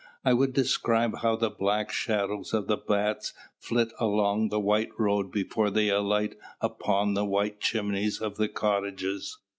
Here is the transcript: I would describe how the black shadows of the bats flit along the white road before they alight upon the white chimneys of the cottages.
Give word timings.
I 0.25 0.33
would 0.33 0.53
describe 0.53 1.19
how 1.19 1.35
the 1.35 1.51
black 1.51 1.91
shadows 1.91 2.55
of 2.55 2.65
the 2.65 2.75
bats 2.75 3.33
flit 3.59 3.91
along 3.99 4.49
the 4.49 4.59
white 4.59 4.89
road 4.97 5.31
before 5.31 5.69
they 5.69 5.89
alight 5.89 6.39
upon 6.59 7.13
the 7.13 7.23
white 7.23 7.59
chimneys 7.59 8.19
of 8.19 8.37
the 8.37 8.47
cottages. 8.49 9.37